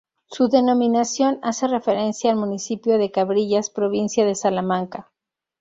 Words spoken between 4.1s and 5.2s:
de Salamanca.